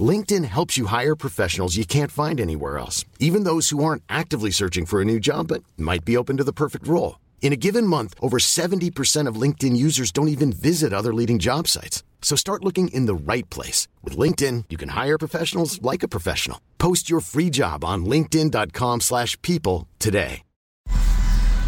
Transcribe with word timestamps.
LinkedIn 0.00 0.44
helps 0.44 0.78
you 0.78 0.86
hire 0.86 1.16
professionals 1.16 1.76
you 1.76 1.84
can't 1.84 2.12
find 2.12 2.40
anywhere 2.40 2.78
else, 2.78 3.04
even 3.18 3.42
those 3.42 3.70
who 3.70 3.82
aren't 3.82 4.04
actively 4.08 4.52
searching 4.52 4.86
for 4.86 5.00
a 5.00 5.04
new 5.04 5.18
job 5.18 5.48
but 5.48 5.64
might 5.76 6.04
be 6.04 6.16
open 6.16 6.36
to 6.36 6.44
the 6.48 6.52
perfect 6.52 6.86
role. 6.86 7.18
In 7.42 7.52
a 7.52 7.56
given 7.56 7.84
month, 7.84 8.14
over 8.22 8.38
70% 8.38 9.26
of 9.26 9.40
LinkedIn 9.40 9.76
users 9.76 10.12
don't 10.12 10.28
even 10.28 10.52
visit 10.52 10.92
other 10.92 11.12
leading 11.12 11.40
job 11.40 11.66
sites. 11.66 12.04
So 12.22 12.36
start 12.36 12.64
looking 12.64 12.94
in 12.94 13.06
the 13.06 13.32
right 13.32 13.48
place. 13.50 13.88
With 14.04 14.16
LinkedIn, 14.16 14.66
you 14.68 14.78
can 14.78 14.90
hire 14.90 15.18
professionals 15.18 15.82
like 15.82 16.04
a 16.04 16.08
professional. 16.08 16.60
Post 16.78 17.10
your 17.10 17.20
free 17.20 17.50
job 17.50 17.84
on 17.84 18.04
linkedin.com 18.04 19.00
slash 19.00 19.36
people 19.42 19.88
today. 19.98 20.42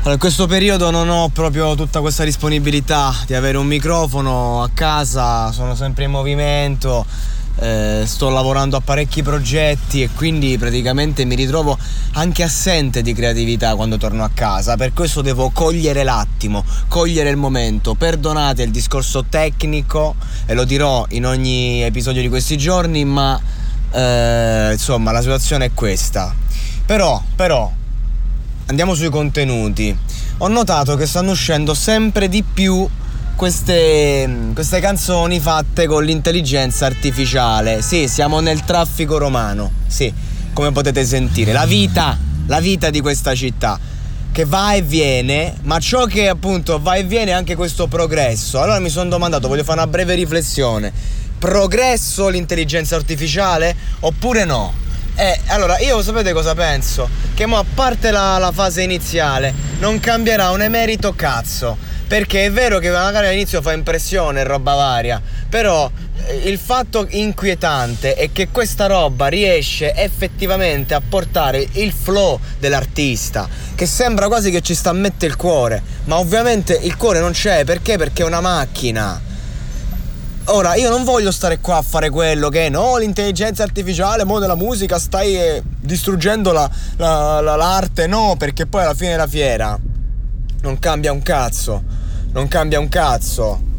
Allora, 0.05 0.15
in 0.15 0.19
questo 0.19 0.49
periodo 0.49 0.91
non 0.91 1.09
ho 1.09 1.29
proprio 1.29 1.77
tutta 1.77 2.01
questa 2.01 2.25
disponibilità 2.25 3.15
di 3.25 3.35
avere 3.35 3.57
un 3.57 3.69
microfono 3.69 4.61
a 4.61 4.69
casa, 4.75 5.53
sono 5.53 5.77
sempre 5.77 6.03
in 6.03 6.11
movimento 6.11 7.07
eh, 7.57 8.03
sto 8.07 8.29
lavorando 8.31 8.77
a 8.77 8.81
parecchi 8.81 9.23
progetti 9.23 10.03
e 10.03 10.09
quindi 10.15 10.57
praticamente 10.59 11.25
mi 11.25 11.35
ritrovo 11.35 11.77
anche 12.13 12.43
assente 12.43 13.03
di 13.03 13.13
creatività 13.13 13.75
quando 13.75 13.99
torno 13.99 14.25
a 14.25 14.31
casa. 14.33 14.77
Per 14.77 14.93
questo 14.93 15.23
devo 15.23 15.51
cogliere 15.51 16.03
l'attimo, 16.03 16.65
cogliere 16.89 17.31
il 17.31 17.37
momento. 17.37 17.95
Perdonate 17.95 18.63
il 18.63 18.71
discorso 18.71 19.25
tecnico 19.29 20.15
e 20.47 20.55
lo 20.55 20.65
dirò 20.65 21.05
in 21.11 21.27
ogni 21.27 21.83
episodio 21.83 22.23
di 22.23 22.29
questi 22.29 22.57
giorni, 22.57 23.05
ma 23.05 23.41
eh, 23.91 24.71
insomma 24.73 25.13
la 25.13 25.21
situazione 25.21 25.67
è 25.67 25.71
questa. 25.75 26.35
Però, 26.85 27.23
però, 27.37 27.71
andiamo 28.67 28.95
sui 28.95 29.11
contenuti. 29.11 29.97
Ho 30.39 30.49
notato 30.49 30.97
che 30.97 31.07
stanno 31.07 31.31
uscendo 31.31 31.75
sempre 31.75 32.29
di 32.29 32.43
più 32.43 32.89
queste, 33.37 34.51
queste 34.55 34.81
canzoni 34.81 35.41
fatte 35.41 35.87
con 35.87 36.05
l'intelligenza 36.05 36.87
artificiale. 36.87 37.83
Sì, 37.83 38.09
siamo 38.09 38.41
nel 38.41 38.65
traffico 38.65 39.19
romano. 39.19 39.71
Sì, 39.87 40.13
come 40.53 40.73
potete 40.73 41.05
sentire. 41.05 41.53
La 41.53 41.65
vita, 41.65 42.19
la 42.47 42.61
vita 42.61 42.91
di 42.91 43.01
questa 43.01 43.35
città 43.35 43.79
che 44.33 44.47
va 44.47 44.73
e 44.73 44.81
viene, 44.81 45.55
ma 45.63 45.79
ciò 45.79 46.07
che 46.07 46.27
appunto 46.29 46.81
va 46.81 46.95
e 46.95 47.05
viene 47.05 47.33
è 47.33 47.35
anche 47.35 47.55
questo 47.55 47.87
progresso. 47.87 48.61
Allora 48.61 48.79
mi 48.79 48.89
sono 48.89 49.11
domandato, 49.11 49.47
voglio 49.47 49.65
fare 49.65 49.81
una 49.81 49.89
breve 49.89 50.15
riflessione. 50.15 50.91
Progresso 51.39 52.29
l'intelligenza 52.29 52.97
artificiale 52.97 53.75
oppure 54.01 54.45
no? 54.45 54.73
Eh, 55.15 55.39
allora 55.49 55.79
io 55.81 56.01
sapete 56.03 56.33
cosa 56.33 56.55
penso? 56.55 57.07
Che 57.35 57.45
mo 57.45 57.59
a 57.59 57.65
parte 57.75 58.11
la, 58.11 58.39
la 58.39 58.53
fase 58.53 58.83
iniziale 58.83 59.53
non 59.81 60.01
cambierà 60.01 60.49
un 60.51 60.63
emerito 60.63 61.13
cazzo 61.13 61.77
perché 62.13 62.45
è 62.45 62.53
vero 62.53 62.79
che 62.79 62.91
magari 62.91 63.29
all'inizio 63.29 63.63
fa 63.63 63.73
impressione 63.73 64.45
roba 64.45 64.75
varia, 64.75 65.19
però 65.49 65.91
eh, 66.27 66.35
il 66.51 66.59
fatto 66.59 67.07
inquietante 67.09 68.13
è 68.17 68.31
che 68.33 68.49
questa 68.49 68.85
roba 68.85 69.29
riesce 69.29 69.95
effettivamente 69.95 70.93
a 70.93 71.01
portare 71.01 71.67
il 71.73 71.91
flow 71.91 72.39
dell'artista, 72.59 73.49
che 73.75 73.87
sembra 73.87 74.27
quasi 74.27 74.51
che 74.51 74.61
ci 74.61 74.75
sta 74.75 74.91
a 74.91 74.93
mettere 74.93 75.33
il 75.33 75.39
cuore, 75.39 75.83
ma 76.05 76.19
ovviamente 76.19 76.79
il 76.83 76.99
cuore 76.99 77.19
non 77.19 77.33
c'è, 77.33 77.65
perché? 77.65 77.97
Perché 77.97 78.25
è 78.25 78.27
una 78.27 78.43
macchina. 78.43 79.19
Ora, 80.45 80.75
io 80.75 80.91
non 80.91 81.05
voglio 81.05 81.31
stare 81.31 81.61
qua 81.61 81.79
a 81.79 81.83
fare 81.83 82.11
quello 82.11 82.51
che 82.51 82.69
no, 82.69 82.99
l'intelligenza 82.99 83.63
artificiale, 83.63 84.25
mo 84.25 84.39
della 84.39 84.55
musica, 84.55 84.99
stai 84.99 85.35
eh, 85.35 85.63
distruggendo 85.65 86.53
la, 86.53 86.71
la, 86.99 87.41
la, 87.41 87.57
l'arte, 87.57 88.07
no, 88.07 88.35
perché 88.37 88.67
poi 88.67 88.83
alla 88.83 88.93
fine 88.93 89.13
della 89.13 89.27
fiera 89.27 89.79
non 90.61 90.79
cambia 90.79 91.11
un 91.11 91.23
cazzo 91.23 92.01
non 92.33 92.49
cambia 92.49 92.79
un 92.79 92.89
cazzo. 92.89 93.71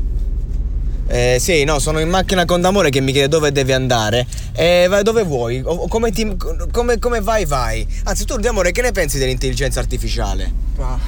Eh, 1.07 1.37
sì, 1.39 1.63
no, 1.63 1.79
sono 1.79 1.99
in 1.99 2.09
macchina 2.09 2.45
con 2.45 2.61
D'Amore 2.61 2.89
che 2.89 3.01
mi 3.01 3.11
chiede 3.11 3.27
dove 3.27 3.51
devi 3.51 3.73
andare. 3.73 4.25
E 4.53 4.87
vai 4.89 5.03
dove 5.03 5.23
vuoi? 5.23 5.61
come, 5.61 6.11
ti, 6.11 6.35
come, 6.71 6.99
come, 6.99 7.21
vai, 7.21 7.45
vai. 7.45 7.85
Anzi, 8.03 8.25
tu, 8.25 8.37
D'Amore, 8.37 8.71
che 8.71 8.81
ne 8.81 8.91
pensi 8.91 9.17
dell'intelligenza 9.19 9.79
artificiale? 9.79 10.51
Ah, 10.77 10.99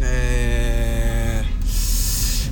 eh... 0.00 1.44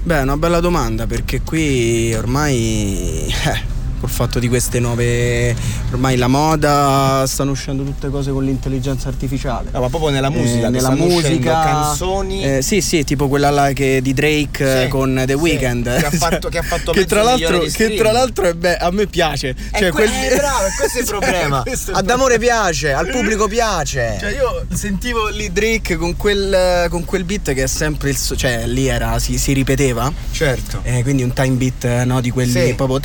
Beh, 0.03 0.19
è 0.19 0.23
una 0.23 0.37
bella 0.37 0.61
domanda 0.61 1.07
perché 1.07 1.43
qui 1.43 2.15
ormai... 2.15 3.33
Eh 3.45 3.76
col 4.06 4.15
fatto 4.15 4.39
di 4.39 4.49
queste 4.49 4.78
nuove 4.78 5.55
ormai 5.91 6.17
la 6.17 6.28
moda 6.28 7.25
stanno 7.27 7.50
uscendo 7.50 7.83
tutte 7.83 8.09
cose 8.09 8.31
con 8.31 8.44
l'intelligenza 8.44 9.09
artificiale. 9.09 9.71
No, 9.72 9.81
ma 9.81 9.89
proprio 9.89 10.11
nella 10.11 10.31
musica 10.31 10.69
eh, 10.69 10.71
nella 10.71 10.91
musica. 10.91 11.62
canzoni. 11.65 12.45
Eh, 12.45 12.62
sì 12.62 12.81
sì 12.81 13.03
tipo 13.03 13.27
quella 13.27 13.50
là 13.50 13.72
che, 13.72 14.00
di 14.00 14.15
Drake 14.15 14.83
sì, 14.83 14.89
con 14.89 15.25
The 15.27 15.34
Weeknd. 15.34 15.93
sì, 15.93 16.00
che 16.00 16.06
ha 16.06 16.11
fatto, 16.16 16.49
che 16.49 16.59
ha 16.59 16.62
fatto 16.62 16.93
che, 16.93 17.05
tra 17.05 17.22
l'altro, 17.22 17.59
che 17.59 17.95
tra 17.97 18.12
l'altro 18.12 18.55
beh, 18.55 18.77
a 18.77 18.91
me 18.93 19.06
piace. 19.06 19.55
Cioè, 19.72 19.91
que- 19.91 20.05
quel... 20.05 20.09
eh, 20.09 20.37
bravo 20.37 20.69
questo 20.78 20.99
è 20.99 21.00
il 21.00 21.06
problema. 21.06 21.62
ad 21.93 22.11
amore 22.11 22.39
piace 22.39 22.93
al 22.93 23.09
pubblico 23.09 23.49
piace. 23.49 24.16
Cioè 24.21 24.31
io 24.31 24.66
sentivo 24.72 25.28
lì 25.28 25.50
Drake 25.53 25.97
con 25.97 26.16
quel, 26.16 26.87
con 26.91 27.05
quel 27.05 27.25
beat 27.25 27.53
che 27.55 27.65
è 27.65 27.66
sempre 27.66 28.11
il 28.11 28.16
cioè 28.16 28.66
lì 28.66 28.87
era 28.87 29.19
si, 29.19 29.37
si 29.37 29.53
ripeteva. 29.53 30.12
Certo. 30.31 30.81
Eh, 30.84 31.03
quindi 31.03 31.25
un 31.25 31.33
time 31.33 31.56
beat 31.56 32.05
no 32.05 32.21
di 32.21 32.31
quelli 32.31 32.50
sì. 32.50 32.75
proprio 32.75 33.00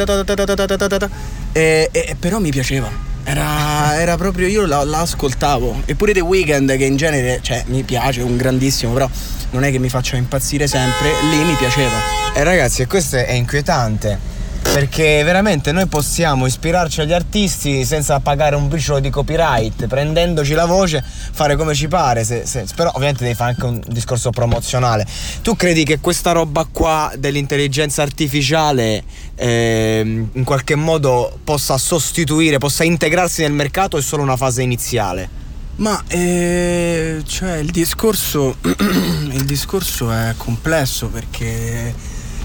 e, 1.52 1.90
e, 1.92 2.16
però 2.20 2.40
mi 2.40 2.50
piaceva. 2.50 2.90
Era, 3.24 4.00
era 4.00 4.18
proprio 4.18 4.48
io 4.48 4.66
la, 4.66 4.84
la, 4.84 5.00
ascoltavo. 5.00 5.84
Eppure 5.86 6.14
The 6.14 6.22
Weeknd, 6.22 6.76
che 6.76 6.86
in 6.86 6.98
genere 6.98 7.40
cioè, 7.42 7.64
mi 7.68 7.84
piace, 7.84 8.22
un 8.22 8.36
grandissimo, 8.36 8.94
però 8.94 9.10
non 9.52 9.64
è 9.64 9.72
che 9.72 9.80
mi 9.80 9.90
faccia 9.90 10.16
impazzire 10.16 10.68
sempre, 10.68 11.12
lì 11.30 11.44
mi 11.44 11.54
piaceva. 11.54 11.98
E 12.34 12.40
eh, 12.40 12.44
ragazzi, 12.44 12.86
questo 12.86 13.18
è 13.18 13.34
inquietante 13.34 14.31
perché 14.74 15.22
veramente 15.24 15.74
noi 15.74 15.86
possiamo 15.88 16.46
ispirarci 16.46 17.02
agli 17.02 17.12
artisti 17.12 17.84
senza 17.84 18.22
pagare 18.22 18.56
un 18.56 18.70
briciolo 18.70 19.00
di 19.00 19.10
copyright, 19.10 19.86
prendendoci 19.88 20.54
la 20.54 20.66
voce, 20.66 21.04
fare 21.04 21.58
come 21.58 21.74
ci 21.74 21.90
pare, 21.90 22.24
se, 22.24 22.46
se, 22.46 22.66
però 22.74 22.90
ovviamente 22.94 23.24
devi 23.24 23.36
fare 23.36 23.52
anche 23.52 23.66
un 23.66 23.82
discorso 23.88 24.30
promozionale. 24.30 25.06
Tu 25.42 25.58
credi 25.58 25.84
che 25.84 26.00
questa 26.00 26.32
roba 26.32 26.66
qua 26.72 27.12
dell'intelligenza 27.18 28.02
artificiale 28.02 29.04
eh, 29.36 30.26
in 30.32 30.44
qualche 30.46 30.76
modo 30.76 31.38
possa 31.44 31.78
sostituire, 31.78 32.58
possa 32.58 32.86
integrarsi 32.86 33.42
nel 33.42 33.52
mercato 33.52 33.98
o 33.98 34.00
è 34.00 34.02
solo 34.02 34.24
una 34.24 34.38
fase 34.38 34.62
iniziale? 34.62 35.40
Ma 35.76 36.02
eh, 36.08 37.22
cioè 37.26 37.58
il 37.58 37.72
discorso, 37.72 38.56
il 38.64 39.44
discorso 39.44 40.12
è 40.12 40.34
complesso 40.38 41.08
perché 41.08 41.94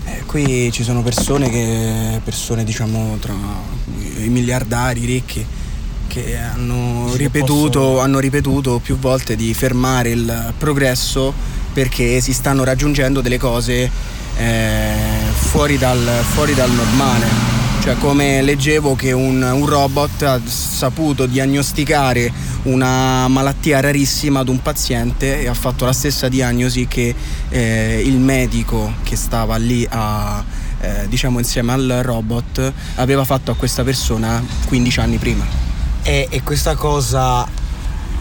eh, 0.06 0.22
qui 0.24 0.70
ci 0.72 0.82
sono 0.82 1.02
persone 1.02 1.50
che, 1.50 2.20
persone 2.22 2.64
diciamo 2.64 3.16
tra 3.20 3.34
i 4.18 4.28
miliardari 4.28 5.04
ricchi, 5.04 5.44
che 6.06 6.36
hanno 6.36 7.12
ripetuto, 7.14 7.80
possono... 7.80 7.98
hanno 7.98 8.18
ripetuto 8.18 8.78
più 8.78 8.96
volte 8.98 9.36
di 9.36 9.52
fermare 9.52 10.10
il 10.10 10.54
progresso 10.56 11.32
perché 11.72 12.20
si 12.20 12.32
stanno 12.32 12.64
raggiungendo 12.64 13.20
delle 13.20 13.38
cose 13.38 13.90
eh, 14.38 14.94
fuori, 15.34 15.76
dal, 15.76 15.98
fuori 16.32 16.54
dal 16.54 16.70
normale. 16.70 17.55
Cioè, 17.86 17.98
come 17.98 18.42
leggevo 18.42 18.96
che 18.96 19.12
un, 19.12 19.40
un, 19.40 19.64
robot 19.64 20.22
ha 20.22 20.40
saputo 20.44 21.26
diagnosticare 21.26 22.32
una 22.64 23.28
malattia 23.28 23.78
rarissima 23.78 24.40
ad 24.40 24.48
un 24.48 24.60
paziente 24.60 25.42
e 25.42 25.46
ha 25.46 25.54
fatto 25.54 25.84
la 25.84 25.92
stessa 25.92 26.26
diagnosi 26.26 26.88
che 26.88 27.14
eh, 27.48 28.02
il 28.04 28.18
medico 28.18 28.92
che 29.04 29.14
stava 29.14 29.54
lì 29.54 29.86
a, 29.88 30.44
eh, 30.80 31.06
diciamo 31.06 31.38
insieme 31.38 31.74
al 31.74 32.00
robot 32.02 32.72
aveva 32.96 33.24
fatto 33.24 33.52
a 33.52 33.54
questa 33.54 33.84
persona 33.84 34.44
15 34.66 34.98
anni 34.98 35.18
prima. 35.18 35.46
E, 36.02 36.26
e 36.28 36.42
questa 36.42 36.74
cosa 36.74 37.46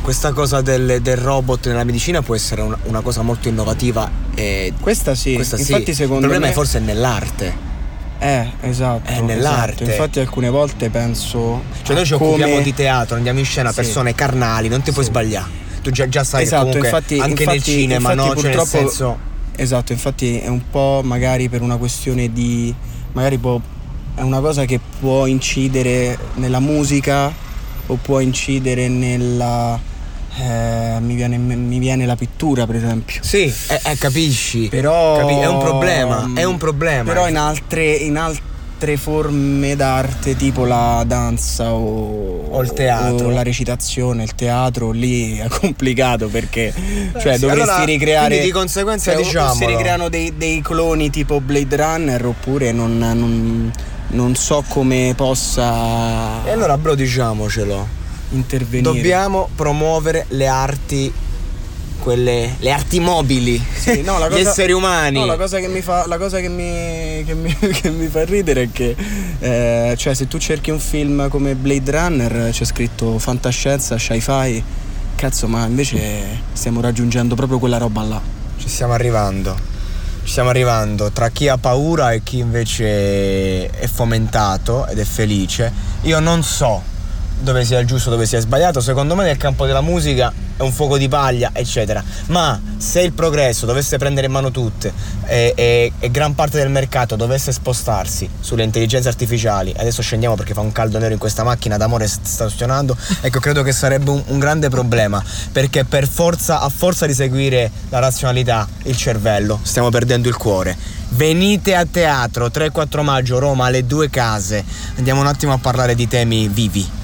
questa 0.04 0.32
cosa 0.32 0.62
del, 0.62 1.02
del, 1.02 1.18
robot 1.18 1.66
nella 1.66 1.84
medicina 1.84 2.22
può 2.22 2.36
essere 2.36 2.62
una, 2.62 2.78
una 2.84 3.02
cosa 3.02 3.24
molto 3.24 3.48
innovativa. 3.48 4.12
E 4.36 4.74
questa 4.80 5.16
sì, 5.16 5.34
questa 5.34 5.58
infatti 5.58 5.86
sì. 5.86 5.96
secondo 5.96 6.28
Il 6.28 6.30
problema 6.30 6.46
me... 6.46 6.52
è 6.52 6.54
forse 6.54 6.78
nell'arte. 6.78 7.74
Eh, 8.18 8.48
esatto. 8.62 9.10
È 9.10 9.22
nell'arte. 9.22 9.84
Esatto. 9.84 9.90
Infatti 9.92 10.20
alcune 10.20 10.50
volte 10.50 10.90
penso... 10.90 11.64
Cioè 11.84 11.96
noi 11.96 12.06
ci 12.06 12.14
come... 12.14 12.30
occupiamo 12.30 12.60
di 12.62 12.74
teatro, 12.74 13.16
andiamo 13.16 13.40
in 13.40 13.46
scena 13.46 13.70
Sì. 13.70 13.76
persone 13.76 14.16
carnali, 14.16 14.68
non 14.68 14.82
ti 14.82 14.92
puoi 14.92 15.04
Sì. 15.06 15.12
sbagliare. 15.12 15.64
Tu 15.84 15.92
già, 15.92 16.08
già 16.10 16.24
sai 16.24 16.44
esatto, 16.44 16.66
comunque 16.66 16.88
infatti, 16.88 17.20
anche 17.20 17.44
infatti, 17.44 17.50
nel 17.52 17.64
cinema, 17.64 18.12
infatti 18.14 18.16
no? 18.16 18.24
Cioè 18.24 18.34
nel 18.36 18.44
purtroppo- 18.56 18.90
senso... 18.90 19.18
Esatto, 19.58 19.92
infatti 19.94 20.40
è 20.40 20.48
un 20.48 20.62
po' 20.70 21.02
magari 21.04 21.48
per 21.48 21.62
una 21.62 21.78
questione 21.78 22.34
di... 22.34 22.74
magari 23.14 23.38
può... 23.38 23.60
è 24.16 24.22
una 24.22 24.40
cosa 24.40 24.66
che 24.66 24.80
può 25.00 25.26
incidere 25.28 26.18
nella 26.36 26.60
musica 26.60 27.32
o 27.88 27.96
può 28.02 28.20
incidere 28.20 28.88
nella... 28.88 29.80
eh, 30.38 30.98
mi, 31.00 31.16
viene, 31.16 31.38
mi 31.38 31.80
viene 31.80 32.06
la 32.06 32.16
pittura 32.16 32.66
per 32.66 32.76
esempio. 32.76 33.22
Sì, 33.24 33.44
eh, 33.68 33.80
eh, 33.84 33.96
capisci. 33.98 34.68
Però... 34.70 35.18
Capi- 35.20 35.40
è 35.40 35.48
un 35.48 35.60
problema, 35.60 36.32
è 36.36 36.44
un 36.44 36.58
problema. 36.58 37.04
Però 37.04 37.28
in 37.28 37.38
altre, 37.38 37.94
in 37.94 38.18
altre 38.18 38.98
forme 38.98 39.76
d'arte 39.78 40.36
tipo 40.36 40.66
la 40.66 41.04
danza 41.08 41.72
o, 41.74 42.48
O 42.52 42.62
il 42.62 42.74
teatro. 42.74 43.28
o 43.28 43.30
la 43.30 43.42
recitazione, 43.42 44.24
il 44.24 44.36
teatro 44.36 44.92
lì 44.92 45.38
è 45.38 45.48
complicato 45.48 46.28
perché 46.28 46.74
cioè 47.20 47.36
sì, 47.36 47.40
dovresti 47.40 47.70
allora, 47.70 47.84
ricreare 47.86 48.40
di 48.42 48.52
conseguenza, 48.52 49.12
cioè, 49.12 49.20
o- 49.20 49.24
o 49.24 49.26
diciamolo. 49.26 49.56
si 49.56 49.66
ricreano 49.66 50.10
dei, 50.10 50.34
dei 50.36 50.62
cloni 50.62 51.10
tipo 51.10 51.40
Blade 51.40 51.76
Runner 51.78 52.26
oppure 52.26 52.72
non, 52.74 52.98
non- 52.98 53.72
non 54.08 54.36
so 54.36 54.64
come 54.68 55.14
possa 55.16 56.46
E 56.46 56.52
allora, 56.52 56.78
bro, 56.78 56.96
diciamocelo. 56.96 58.04
Intervenire. 58.36 58.94
Dobbiamo 58.94 59.50
promuovere 59.56 60.26
le 60.30 60.48
arti, 60.48 61.12
quelle, 62.00 62.56
le 62.60 62.72
arti 62.72 63.00
mobili, 63.00 63.62
Sì, 63.76 64.02
no, 64.02 64.20
la 64.20 64.28
gli 64.30 64.34
cosa- 64.38 64.50
esseri 64.50 64.72
umani. 64.72 65.20
No, 65.20 65.26
la 65.26 65.38
cosa 65.38 65.60
che 65.60 65.68
mi 65.68 65.82
fa, 65.82 66.06
la 66.08 66.18
cosa 66.18 66.40
che 66.40 66.50
mi, 66.50 67.24
che 67.26 67.34
mi- 67.34 67.56
che 67.82 67.90
mi 67.90 68.08
fa 68.08 68.24
ridere 68.26 68.64
è 68.64 68.70
che 68.72 68.96
eh, 69.40 69.96
cioè, 69.98 70.14
se 70.14 70.28
tu 70.28 70.38
cerchi 70.38 70.70
un 70.72 70.80
film 70.80 71.28
come 71.30 71.56
Blade 71.56 71.92
Runner 71.92 72.50
c'è 72.52 72.66
scritto 72.66 73.18
fantascienza, 73.18 73.96
sci-fi, 73.96 74.64
cazzo, 75.16 75.48
ma 75.48 75.66
invece 75.66 76.42
stiamo 76.54 76.82
raggiungendo 76.82 77.36
proprio 77.36 77.58
quella 77.60 77.78
roba 77.78 78.02
là. 78.04 78.22
Ci 78.58 78.68
stiamo 78.70 78.94
arrivando. 78.94 79.74
Ci 80.24 80.32
stiamo 80.32 80.50
arrivando 80.50 81.12
tra 81.12 81.30
chi 81.30 81.48
ha 81.50 81.58
paura 81.60 82.12
e 82.12 82.24
chi 82.24 82.40
invece 82.40 83.70
è 83.70 83.88
fomentato 83.88 84.88
ed 84.88 84.98
è 84.98 85.04
felice. 85.04 85.72
Io 86.02 86.20
non 86.20 86.42
so 86.44 86.82
dove 87.40 87.64
sia 87.66 87.80
il 87.80 87.88
giusto, 87.88 88.10
dove 88.10 88.26
sia 88.26 88.40
sbagliato. 88.40 88.82
Secondo 88.82 89.16
me 89.16 89.24
nel 89.24 89.38
campo 89.38 89.66
della 89.66 89.82
musica 89.82 90.32
è 90.58 90.62
un 90.62 90.72
fuoco 90.72 90.98
di 90.98 91.08
paglia, 91.08 91.52
eccetera. 91.54 92.04
Ma 92.28 92.60
se 92.78 93.02
il 93.02 93.12
progresso 93.14 93.66
dovesse 93.66 93.98
prendere 93.98 94.28
in 94.28 94.32
mano 94.34 94.52
tutte 94.52 94.94
e, 95.26 95.54
e- 95.56 95.92
e 96.00 96.12
gran 96.12 96.34
parte 96.34 96.58
del 96.58 96.70
mercato 96.70 97.16
dovesse 97.16 97.52
spostarsi 97.52 98.30
sulle 98.40 98.64
intelligenze 98.64 99.08
artificiali, 99.10 99.74
adesso 99.78 100.02
scendiamo 100.02 100.36
perché 100.36 100.54
fa 100.54 100.62
un 100.62 100.72
caldo 100.72 100.98
nero 100.98 101.14
in 101.14 101.20
questa 101.20 101.44
macchina 101.44 101.78
d'amore 101.78 102.08
st- 102.08 102.26
sta 102.26 102.46
ustionando, 102.46 102.96
ecco 103.22 103.40
credo 103.40 103.64
che 103.64 103.72
sarebbe 103.74 104.12
un, 104.12 104.24
un 104.28 104.40
grande 104.40 104.70
problema 104.70 105.22
perché 105.52 105.84
per 105.84 106.08
forza, 106.08 106.62
a 106.62 106.70
forza 106.70 107.06
di 107.06 107.14
seguire 107.14 107.70
la 107.90 108.00
razionalità, 108.00 108.68
il 108.84 108.96
cervello, 108.96 109.60
stiamo 109.64 109.90
perdendo 109.90 110.30
il 110.30 110.36
cuore. 110.38 110.78
Venite 111.10 111.76
a 111.76 111.86
teatro 111.86 112.48
3-4 112.48 113.02
maggio 113.02 113.40
Roma 113.40 113.66
alle 113.68 113.86
due 113.86 114.10
case. 114.10 114.64
Andiamo 114.98 115.22
un 115.22 115.28
attimo 115.28 115.54
a 115.54 115.58
parlare 115.58 115.96
di 115.96 116.08
temi 116.08 116.48
vivi. 116.50 117.04